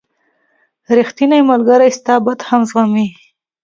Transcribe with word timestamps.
•ریښتینی 0.97 1.39
ملګری 1.51 1.89
ستا 1.97 2.13
بد 2.25 2.39
هم 2.49 2.61
زغمي. 2.69 3.07